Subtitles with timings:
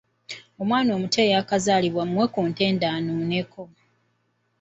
[0.61, 3.63] Omwana omuto eyakazaalibwa muwe ku ntende anuuneko.